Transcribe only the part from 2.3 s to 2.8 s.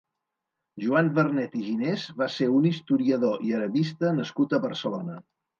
ser un